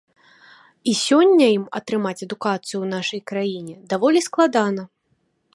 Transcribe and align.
І 0.91 0.93
сёння 1.07 1.45
ім 1.57 1.65
атрымаць 1.81 2.23
адукацыю 2.29 2.77
у 2.87 2.91
нашай 2.97 3.21
краіне 3.33 3.75
даволі 3.95 4.19
складана. 4.31 4.83